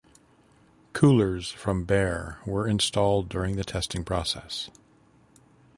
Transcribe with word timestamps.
Coolers 0.93 1.51
from 1.51 1.85
Behr 1.85 2.43
were 2.47 2.67
installed 2.67 3.29
during 3.29 3.55
the 3.55 3.63
testing 3.63 4.03
process. 4.03 4.71